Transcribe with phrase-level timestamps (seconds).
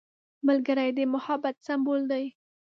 [0.47, 2.25] ملګری د محبت سمبول دی